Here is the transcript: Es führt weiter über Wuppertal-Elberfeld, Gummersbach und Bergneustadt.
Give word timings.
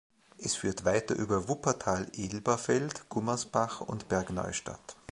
Es 0.39 0.55
führt 0.55 0.83
weiter 0.83 1.13
über 1.15 1.47
Wuppertal-Elberfeld, 1.47 3.07
Gummersbach 3.09 3.81
und 3.81 4.09
Bergneustadt. 4.09 4.95